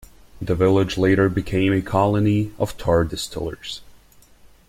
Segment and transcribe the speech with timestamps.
[0.41, 3.81] The village later became a colony of tar distillers.